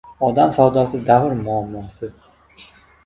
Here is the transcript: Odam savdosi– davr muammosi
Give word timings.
Odam 0.27 0.53
savdosi– 0.55 1.03
davr 1.11 1.37
muammosi 1.43 2.13